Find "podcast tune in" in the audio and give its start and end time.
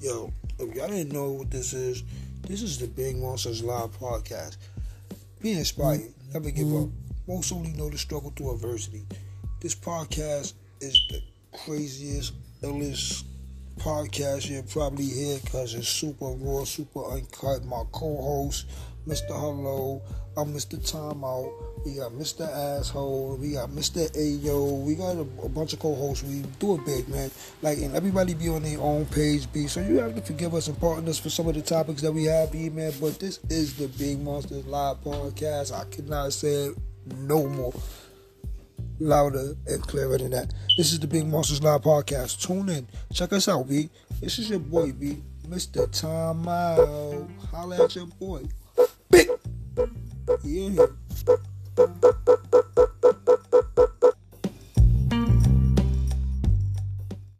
41.82-42.88